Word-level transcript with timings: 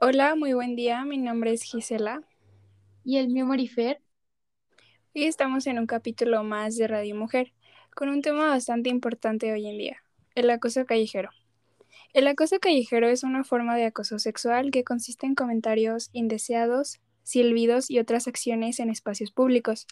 Hola, 0.00 0.36
muy 0.36 0.52
buen 0.52 0.76
día. 0.76 1.04
Mi 1.04 1.18
nombre 1.18 1.52
es 1.52 1.64
Gisela. 1.64 2.22
Y 3.02 3.16
el 3.16 3.30
mío 3.30 3.46
Marifer. 3.46 4.00
Hoy 5.12 5.24
estamos 5.24 5.66
en 5.66 5.76
un 5.80 5.88
capítulo 5.88 6.44
más 6.44 6.76
de 6.76 6.86
Radio 6.86 7.16
Mujer, 7.16 7.52
con 7.96 8.08
un 8.08 8.22
tema 8.22 8.46
bastante 8.46 8.90
importante 8.90 9.52
hoy 9.52 9.66
en 9.66 9.76
día, 9.76 9.96
el 10.36 10.50
acoso 10.50 10.86
callejero. 10.86 11.30
El 12.12 12.28
acoso 12.28 12.60
callejero 12.60 13.08
es 13.08 13.24
una 13.24 13.42
forma 13.42 13.74
de 13.74 13.86
acoso 13.86 14.20
sexual 14.20 14.70
que 14.70 14.84
consiste 14.84 15.26
en 15.26 15.34
comentarios 15.34 16.10
indeseados, 16.12 17.00
silbidos 17.24 17.90
y 17.90 17.98
otras 17.98 18.28
acciones 18.28 18.78
en 18.78 18.90
espacios 18.90 19.32
públicos, 19.32 19.88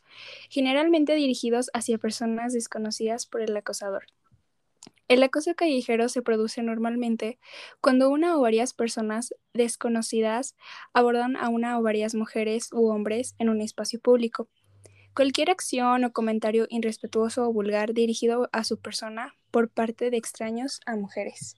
generalmente 0.48 1.16
dirigidos 1.16 1.68
hacia 1.74 1.98
personas 1.98 2.52
desconocidas 2.52 3.26
por 3.26 3.40
el 3.40 3.56
acosador. 3.56 4.04
El 5.08 5.22
acoso 5.22 5.54
callejero 5.54 6.08
se 6.08 6.20
produce 6.20 6.64
normalmente 6.64 7.38
cuando 7.80 8.10
una 8.10 8.36
o 8.36 8.40
varias 8.40 8.72
personas 8.72 9.32
desconocidas 9.54 10.56
abordan 10.92 11.36
a 11.36 11.48
una 11.48 11.78
o 11.78 11.82
varias 11.82 12.16
mujeres 12.16 12.70
u 12.72 12.88
hombres 12.88 13.36
en 13.38 13.48
un 13.48 13.60
espacio 13.60 14.00
público. 14.00 14.48
Cualquier 15.14 15.50
acción 15.50 16.02
o 16.02 16.12
comentario 16.12 16.66
irrespetuoso 16.70 17.48
o 17.48 17.52
vulgar 17.52 17.94
dirigido 17.94 18.48
a 18.50 18.64
su 18.64 18.80
persona 18.80 19.36
por 19.52 19.70
parte 19.70 20.10
de 20.10 20.16
extraños 20.16 20.80
a 20.86 20.96
mujeres. 20.96 21.56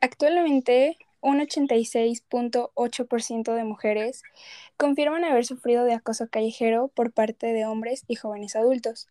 actualmente, 0.00 0.96
un 1.20 1.40
86.8% 1.40 3.54
de 3.54 3.64
mujeres 3.64 4.22
confirman 4.76 5.24
haber 5.24 5.44
sufrido 5.44 5.84
de 5.84 5.94
acoso 5.94 6.28
callejero 6.28 6.88
por 6.88 7.12
parte 7.12 7.52
de 7.52 7.66
hombres 7.66 8.04
y 8.06 8.14
jóvenes 8.14 8.56
adultos 8.56 9.08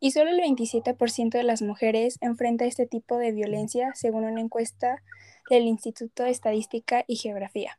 y 0.00 0.10
solo 0.12 0.30
el 0.30 0.40
27% 0.40 1.30
de 1.30 1.42
las 1.42 1.62
mujeres 1.62 2.18
enfrenta 2.20 2.64
este 2.64 2.86
tipo 2.86 3.18
de 3.18 3.32
violencia 3.32 3.92
según 3.94 4.24
una 4.24 4.40
encuesta 4.40 5.02
del 5.50 5.64
Instituto 5.64 6.24
de 6.24 6.30
Estadística 6.30 7.04
y 7.06 7.16
Geografía. 7.16 7.78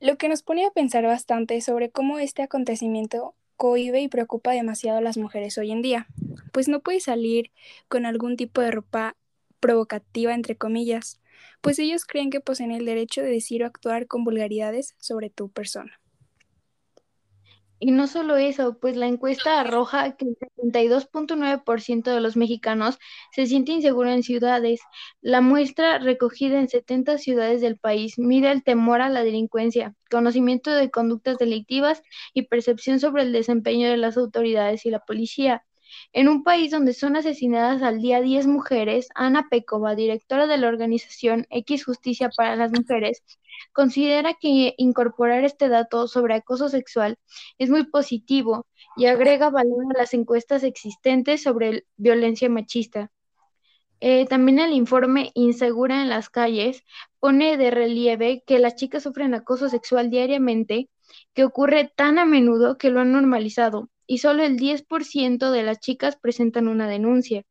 Lo 0.00 0.16
que 0.16 0.28
nos 0.28 0.42
pone 0.42 0.64
a 0.64 0.70
pensar 0.70 1.04
bastante 1.04 1.60
sobre 1.60 1.90
cómo 1.90 2.18
este 2.18 2.42
acontecimiento 2.42 3.34
cohibe 3.56 4.00
y 4.00 4.08
preocupa 4.08 4.52
demasiado 4.52 4.98
a 4.98 5.02
las 5.02 5.18
mujeres 5.18 5.58
hoy 5.58 5.70
en 5.70 5.82
día, 5.82 6.06
pues 6.52 6.68
no 6.68 6.80
puedes 6.80 7.04
salir 7.04 7.50
con 7.88 8.06
algún 8.06 8.36
tipo 8.36 8.62
de 8.62 8.70
ropa 8.70 9.16
provocativa, 9.60 10.32
entre 10.32 10.56
comillas, 10.56 11.20
pues 11.60 11.78
ellos 11.78 12.06
creen 12.06 12.30
que 12.30 12.40
poseen 12.40 12.72
el 12.72 12.86
derecho 12.86 13.20
de 13.20 13.30
decir 13.30 13.62
o 13.62 13.66
actuar 13.66 14.06
con 14.06 14.24
vulgaridades 14.24 14.94
sobre 14.98 15.28
tu 15.28 15.50
persona. 15.50 15.99
Y 17.80 17.90
no 17.92 18.06
solo 18.06 18.36
eso, 18.36 18.78
pues 18.78 18.94
la 18.96 19.06
encuesta 19.08 19.58
arroja 19.60 20.14
que 20.16 20.26
el 20.26 20.36
72.9% 20.38 22.12
de 22.14 22.20
los 22.20 22.36
mexicanos 22.36 22.98
se 23.32 23.46
siente 23.46 23.72
inseguro 23.72 24.10
en 24.10 24.22
ciudades. 24.22 24.80
La 25.22 25.40
muestra 25.40 25.98
recogida 25.98 26.60
en 26.60 26.68
70 26.68 27.18
ciudades 27.18 27.60
del 27.62 27.78
país 27.78 28.18
mide 28.18 28.52
el 28.52 28.62
temor 28.62 29.00
a 29.00 29.08
la 29.08 29.24
delincuencia, 29.24 29.94
conocimiento 30.10 30.70
de 30.70 30.90
conductas 30.90 31.38
delictivas 31.38 32.02
y 32.34 32.42
percepción 32.42 33.00
sobre 33.00 33.22
el 33.22 33.32
desempeño 33.32 33.88
de 33.90 33.96
las 33.96 34.16
autoridades 34.18 34.84
y 34.86 34.90
la 34.90 35.00
policía. 35.00 35.64
En 36.12 36.28
un 36.28 36.42
país 36.42 36.72
donde 36.72 36.92
son 36.92 37.14
asesinadas 37.14 37.82
al 37.82 38.00
día 38.00 38.20
10 38.20 38.48
mujeres, 38.48 39.08
Ana 39.14 39.48
Pekova, 39.48 39.94
directora 39.94 40.48
de 40.48 40.58
la 40.58 40.66
organización 40.66 41.46
X 41.50 41.84
Justicia 41.84 42.30
para 42.36 42.56
las 42.56 42.72
Mujeres, 42.72 43.22
considera 43.72 44.34
que 44.34 44.74
incorporar 44.76 45.44
este 45.44 45.68
dato 45.68 46.08
sobre 46.08 46.34
acoso 46.34 46.68
sexual 46.68 47.16
es 47.58 47.70
muy 47.70 47.84
positivo 47.86 48.66
y 48.96 49.06
agrega 49.06 49.50
valor 49.50 49.84
a 49.94 49.98
las 49.98 50.12
encuestas 50.12 50.64
existentes 50.64 51.44
sobre 51.44 51.84
violencia 51.96 52.48
machista. 52.48 53.12
Eh, 54.00 54.26
también 54.26 54.58
el 54.58 54.72
informe 54.72 55.30
Insegura 55.34 56.02
en 56.02 56.08
las 56.08 56.28
calles 56.28 56.82
pone 57.20 57.56
de 57.56 57.70
relieve 57.70 58.42
que 58.46 58.58
las 58.58 58.74
chicas 58.74 59.04
sufren 59.04 59.34
acoso 59.34 59.68
sexual 59.68 60.10
diariamente, 60.10 60.88
que 61.34 61.44
ocurre 61.44 61.92
tan 61.94 62.18
a 62.18 62.24
menudo 62.24 62.78
que 62.78 62.90
lo 62.90 63.00
han 63.00 63.12
normalizado, 63.12 63.90
y 64.10 64.18
solo 64.18 64.42
el 64.42 64.58
10% 64.58 65.52
de 65.52 65.62
las 65.62 65.78
chicas 65.78 66.16
presentan 66.16 66.66
una 66.66 66.88
denuncia. 66.88 67.44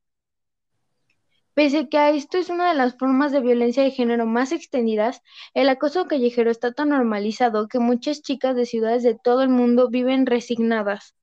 Pese 1.53 1.87
que 1.87 1.97
a 1.97 2.09
esto 2.09 2.37
es 2.37 2.49
una 2.49 2.67
de 2.67 2.75
las 2.75 2.97
formas 2.97 3.31
de 3.31 3.39
violencia 3.39 3.81
de 3.81 3.91
género 3.91 4.25
más 4.25 4.51
extendidas, 4.51 5.21
el 5.53 5.69
acoso 5.69 6.05
callejero 6.07 6.51
está 6.51 6.73
tan 6.73 6.89
normalizado 6.89 7.69
que 7.69 7.79
muchas 7.79 8.21
chicas 8.21 8.57
de 8.57 8.65
ciudades 8.65 9.03
de 9.03 9.15
todo 9.15 9.41
el 9.41 9.47
mundo 9.47 9.87
viven 9.89 10.25
resignadas, 10.25 11.15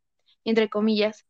entre 0.45 0.71
comillas. 0.71 1.27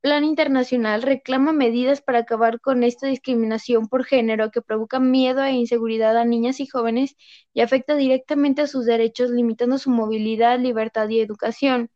Plan 0.00 0.24
Internacional 0.24 1.02
reclama 1.02 1.52
medidas 1.52 2.02
para 2.02 2.18
acabar 2.18 2.60
con 2.60 2.82
esta 2.82 3.06
discriminación 3.06 3.86
por 3.86 4.04
género 4.04 4.50
que 4.50 4.62
provoca 4.62 4.98
miedo 4.98 5.44
e 5.44 5.52
inseguridad 5.52 6.16
a 6.16 6.24
niñas 6.24 6.58
y 6.58 6.66
jóvenes 6.66 7.14
y 7.52 7.60
afecta 7.60 7.94
directamente 7.94 8.62
a 8.62 8.66
sus 8.66 8.84
derechos, 8.84 9.30
limitando 9.30 9.78
su 9.78 9.90
movilidad, 9.90 10.58
libertad 10.58 11.08
y 11.08 11.20
educación. 11.20 11.88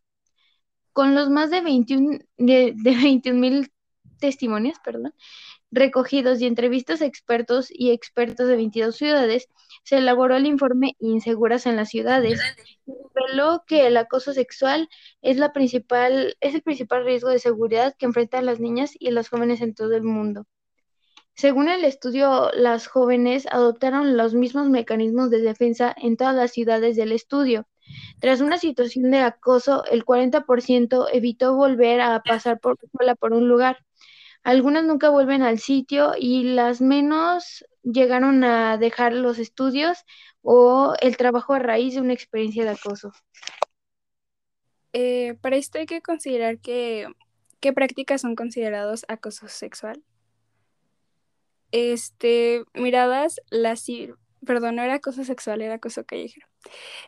Con 0.99 1.15
los 1.15 1.31
más 1.31 1.51
de 1.51 1.61
21 1.61 2.19
de, 2.39 3.33
mil 3.33 3.71
testimonios, 4.19 4.79
recogidos 5.71 6.41
y 6.41 6.47
entrevistas 6.47 7.03
a 7.03 7.07
expertos 7.07 7.69
y 7.71 7.93
expertos 7.93 8.49
de 8.49 8.57
22 8.57 8.97
ciudades, 8.97 9.49
se 9.85 9.99
elaboró 9.99 10.35
el 10.35 10.47
informe 10.47 10.97
Inseguras 10.99 11.67
en 11.67 11.77
las 11.77 11.91
ciudades. 11.91 12.41
Reveló 13.15 13.63
que 13.65 13.87
el 13.87 13.97
acoso 13.97 14.33
sexual 14.33 14.89
es, 15.23 15.37
la 15.37 15.53
principal, 15.53 16.37
es 16.41 16.57
el 16.57 16.63
principal 16.63 17.05
riesgo 17.05 17.29
de 17.29 17.39
seguridad 17.39 17.95
que 17.97 18.07
enfrentan 18.07 18.45
las 18.45 18.59
niñas 18.59 18.91
y 18.99 19.13
los 19.13 19.29
jóvenes 19.29 19.61
en 19.61 19.77
todo 19.77 19.95
el 19.95 20.03
mundo. 20.03 20.49
Según 21.37 21.69
el 21.69 21.85
estudio, 21.85 22.51
las 22.55 22.89
jóvenes 22.89 23.47
adoptaron 23.53 24.17
los 24.17 24.35
mismos 24.35 24.69
mecanismos 24.69 25.31
de 25.31 25.43
defensa 25.43 25.95
en 25.97 26.17
todas 26.17 26.35
las 26.35 26.51
ciudades 26.51 26.97
del 26.97 27.13
estudio. 27.13 27.69
Tras 28.21 28.41
una 28.41 28.59
situación 28.59 29.11
de 29.11 29.19
acoso, 29.19 29.85
el 29.85 30.05
40% 30.05 31.09
evitó 31.13 31.55
volver 31.55 32.01
a 32.01 32.21
pasar 32.23 32.59
por, 32.61 32.77
por 33.19 33.33
un 33.33 33.49
lugar 33.49 33.79
algunas 34.45 34.85
nunca 34.85 35.11
vuelven 35.11 35.43
al 35.43 35.59
sitio 35.59 36.13
y 36.19 36.55
las 36.55 36.81
menos 36.81 37.65
llegaron 37.83 38.45
a 38.45 38.79
dejar 38.79 39.13
los 39.13 39.39
estudios 39.39 40.05
o 40.43 40.95
el 41.01 41.17
trabajo 41.17 41.55
a 41.55 41.59
raíz 41.59 41.95
de 41.95 42.01
una 42.01 42.13
experiencia 42.13 42.65
de 42.65 42.71
acoso. 42.71 43.13
Eh, 44.93 45.37
para 45.43 45.57
esto 45.57 45.79
hay 45.79 45.87
que 45.87 46.01
considerar 46.01 46.61
que 46.61 47.09
qué 47.61 47.73
prácticas 47.73 48.23
son 48.23 48.37
considerados 48.37 49.05
acoso 49.09 49.49
sexual. 49.49 50.03
Este, 51.71 52.65
miradas 52.73 53.43
lascivas, 53.51 54.19
perdón, 54.49 54.75
no 54.75 54.83
era 54.83 54.95
acoso 54.95 55.23
sexual, 55.23 55.63
era 55.63 55.75
acoso 55.75 56.05
callejero. 56.05 56.49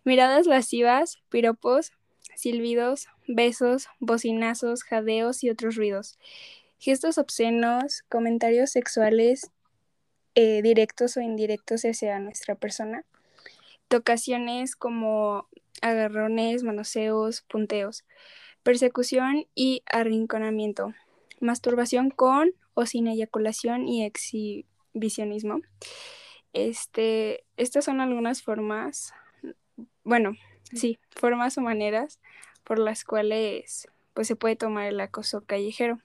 Miradas 0.05 0.47
lascivas, 0.47 1.19
piropos, 1.29 1.91
silbidos, 2.37 3.09
besos, 3.27 3.89
bocinazos, 3.99 4.85
jadeos 4.85 5.43
y 5.43 5.51
otros 5.51 5.75
ruidos 5.75 6.17
gestos 6.81 7.19
obscenos, 7.19 8.03
comentarios 8.09 8.71
sexuales 8.71 9.53
eh, 10.35 10.63
directos 10.63 11.17
o 11.17 11.21
indirectos 11.21 11.83
hacia 11.83 12.19
nuestra 12.19 12.55
persona, 12.55 13.05
tocaciones 13.89 14.77
como 14.77 15.47
agarrones, 15.83 16.63
manoseos, 16.63 17.43
punteos, 17.43 18.05
persecución 18.63 19.47
y 19.55 19.83
arrinconamiento, 19.87 20.95
masturbación 21.39 22.11
con 22.11 22.55
o 22.73 22.87
sin 22.87 23.09
eyaculación 23.09 23.87
y 23.87 24.05
exhibicionismo. 24.05 25.61
Este, 26.53 27.45
estas 27.57 27.85
son 27.85 28.01
algunas 28.01 28.43
formas, 28.43 29.13
bueno, 30.05 30.33
sí, 30.73 30.99
formas 31.11 31.57
o 31.59 31.61
maneras 31.61 32.21
por 32.65 32.79
las 32.79 33.05
cuales 33.05 33.89
pues 34.15 34.29
se 34.29 34.37
puede 34.37 34.57
tomar 34.57 34.87
el 34.87 35.01
acoso 35.01 35.43
callejero. 35.43 36.01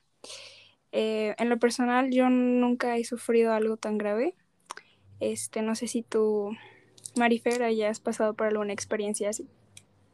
Eh, 0.92 1.36
en 1.38 1.50
lo 1.50 1.60
personal, 1.60 2.12
yo 2.12 2.30
nunca 2.30 2.98
he 2.98 3.04
sufrido 3.04 3.54
algo 3.54 3.78
tan 3.78 3.98
grave. 3.98 4.36
Este, 5.20 5.62
no 5.62 5.76
sé 5.76 5.88
si 5.88 6.04
tú, 6.04 6.52
Marifer, 7.18 7.64
hayas 7.64 8.00
pasado 8.00 8.34
por 8.34 8.48
alguna 8.48 8.74
experiencia 8.74 9.30
así. 9.30 9.48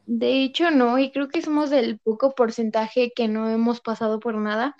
De 0.06 0.42
hecho, 0.42 0.70
no, 0.70 0.98
y 0.98 1.12
creo 1.12 1.28
que 1.28 1.42
somos 1.42 1.70
del 1.70 1.98
poco 1.98 2.34
porcentaje 2.34 3.12
que 3.14 3.28
no 3.28 3.48
hemos 3.48 3.80
pasado 3.80 4.18
por 4.18 4.34
nada, 4.34 4.76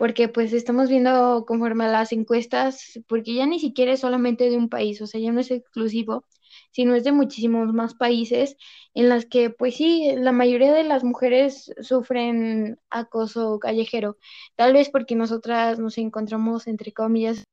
porque 0.00 0.28
pues 0.28 0.54
estamos 0.54 0.88
viendo 0.88 1.44
conforme 1.46 1.84
a 1.84 1.88
las 1.88 2.12
encuestas, 2.12 2.98
porque 3.06 3.34
ya 3.34 3.44
ni 3.44 3.60
siquiera 3.60 3.92
es 3.92 4.00
solamente 4.00 4.48
de 4.48 4.56
un 4.56 4.70
país, 4.70 5.02
o 5.02 5.06
sea, 5.06 5.20
ya 5.20 5.30
no 5.30 5.40
es 5.40 5.50
exclusivo, 5.50 6.24
sino 6.70 6.94
es 6.94 7.04
de 7.04 7.12
muchísimos 7.12 7.74
más 7.74 7.92
países 7.94 8.56
en 8.94 9.10
las 9.10 9.26
que, 9.26 9.50
pues 9.50 9.76
sí, 9.76 10.14
la 10.16 10.32
mayoría 10.32 10.72
de 10.72 10.84
las 10.84 11.04
mujeres 11.04 11.70
sufren 11.82 12.80
acoso 12.88 13.58
callejero, 13.58 14.16
tal 14.56 14.72
vez 14.72 14.88
porque 14.88 15.16
nosotras 15.16 15.78
nos 15.78 15.98
encontramos, 15.98 16.66
entre 16.66 16.92
comillas, 16.94 17.44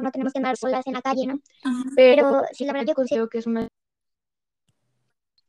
no 0.00 0.12
tenemos 0.12 0.32
que 0.32 0.38
andar 0.38 0.56
solas 0.56 0.86
en 0.86 0.92
la 0.94 1.02
calle, 1.02 1.26
¿no? 1.26 1.40
Pero 1.96 2.42
sí, 2.52 2.64
la 2.64 2.72
verdad 2.74 2.86
yo 2.90 2.94
considero 2.94 3.28
que 3.28 3.38
es 3.38 3.48
una 3.48 3.66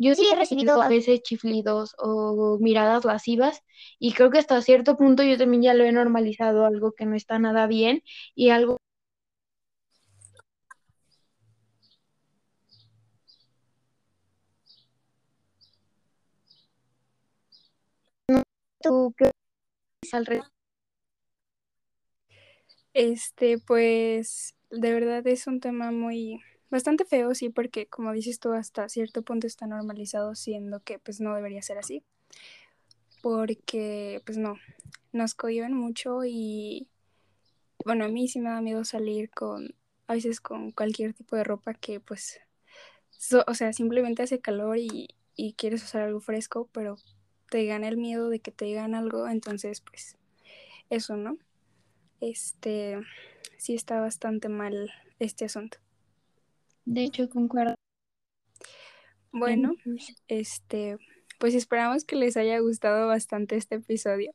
Yo 0.03 0.15
sí 0.15 0.27
he 0.31 0.35
recibido 0.35 0.81
a 0.81 0.87
veces 0.89 1.21
chiflidos 1.21 1.93
o 1.99 2.57
miradas 2.59 3.05
lascivas 3.05 3.61
y 3.99 4.13
creo 4.13 4.31
que 4.31 4.39
hasta 4.39 4.59
cierto 4.63 4.97
punto 4.97 5.21
yo 5.21 5.37
también 5.37 5.61
ya 5.61 5.75
lo 5.75 5.83
he 5.83 5.91
normalizado, 5.91 6.65
algo 6.65 6.93
que 6.93 7.05
no 7.05 7.15
está 7.15 7.37
nada 7.37 7.67
bien 7.67 8.01
y 8.33 8.49
algo 8.49 8.77
¿Tú 18.81 19.13
qué 19.17 19.31
al 20.13 20.25
Este, 22.93 23.57
pues, 23.57 24.55
de 24.69 24.93
verdad 24.93 25.25
es 25.27 25.47
un 25.47 25.61
tema 25.61 25.91
muy, 25.91 26.41
bastante 26.71 27.05
feo, 27.05 27.35
sí, 27.35 27.49
porque 27.49 27.85
como 27.87 28.11
dices 28.13 28.39
tú, 28.39 28.53
hasta 28.53 28.89
cierto 28.89 29.21
punto 29.21 29.45
está 29.45 29.67
normalizado, 29.67 30.35
siendo 30.35 30.79
que 30.79 30.97
pues 30.99 31.21
no 31.21 31.35
debería 31.35 31.61
ser 31.61 31.77
así. 31.77 32.03
Porque, 33.21 34.21
pues 34.25 34.37
no, 34.37 34.55
nos 35.11 35.35
cohiben 35.35 35.73
mucho 35.73 36.25
y, 36.25 36.87
bueno, 37.85 38.05
a 38.05 38.07
mí 38.07 38.27
sí 38.27 38.39
me 38.39 38.49
da 38.49 38.61
miedo 38.61 38.83
salir 38.85 39.29
con, 39.29 39.75
a 40.07 40.13
veces 40.13 40.41
con 40.41 40.71
cualquier 40.71 41.13
tipo 41.13 41.35
de 41.35 41.43
ropa 41.43 41.73
que 41.75 41.99
pues, 41.99 42.39
o 43.45 43.53
sea, 43.53 43.73
simplemente 43.73 44.23
hace 44.23 44.39
calor 44.39 44.77
y, 44.77 45.09
y 45.35 45.53
quieres 45.53 45.83
usar 45.83 46.01
algo 46.01 46.19
fresco, 46.19 46.67
pero 46.71 46.97
te 47.49 47.65
gana 47.65 47.87
el 47.89 47.97
miedo 47.97 48.29
de 48.29 48.39
que 48.39 48.51
te 48.51 48.65
digan 48.65 48.95
algo, 48.95 49.27
entonces 49.27 49.81
pues 49.81 50.17
eso, 50.89 51.17
¿no? 51.17 51.37
Este, 52.21 52.99
sí 53.57 53.75
está 53.75 53.99
bastante 53.99 54.49
mal 54.49 54.91
este 55.19 55.45
asunto. 55.45 55.77
De 56.85 57.03
hecho, 57.03 57.29
concuerdo. 57.29 57.75
Bueno, 59.31 59.75
este, 60.27 60.97
pues 61.39 61.55
esperamos 61.55 62.03
que 62.03 62.15
les 62.17 62.35
haya 62.35 62.59
gustado 62.59 63.07
bastante 63.07 63.55
este 63.55 63.75
episodio 63.75 64.33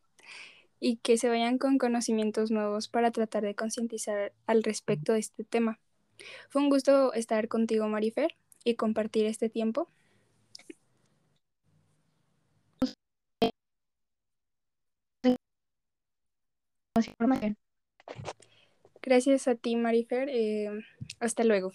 y 0.81 0.97
que 0.97 1.19
se 1.19 1.29
vayan 1.29 1.59
con 1.59 1.79
conocimientos 1.79 2.51
nuevos 2.51 2.89
para 2.89 3.11
tratar 3.11 3.43
de 3.43 3.55
concientizar 3.55 4.33
al 4.47 4.63
respecto 4.63 5.13
de 5.13 5.21
este 5.21 5.45
tema. 5.45 5.79
Fue 6.49 6.63
un 6.63 6.71
gusto 6.71 7.13
estar 7.13 7.49
contigo, 7.49 7.89
Marifer, 7.89 8.37
y 8.65 8.75
compartir 8.75 9.27
este 9.27 9.49
tiempo. 9.49 9.89
Gracias 19.03 19.47
a 19.47 19.55
ti, 19.55 19.77
Marifer. 19.77 20.29
Eh, 20.31 20.71
hasta 21.21 21.45
luego. 21.45 21.73